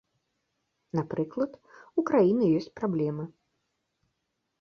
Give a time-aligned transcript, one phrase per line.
[0.99, 1.51] Напрыклад,
[2.03, 3.23] у краіны ёсць праблемы.